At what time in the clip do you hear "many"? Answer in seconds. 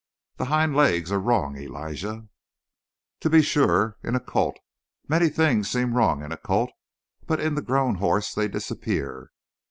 5.07-5.29